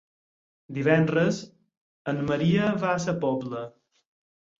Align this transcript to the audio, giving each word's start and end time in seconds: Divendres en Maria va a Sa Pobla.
Divendres 0.77 1.41
en 2.13 2.21
Maria 2.31 2.71
va 2.85 2.91
a 2.95 3.03
Sa 3.05 3.15
Pobla. 3.27 3.61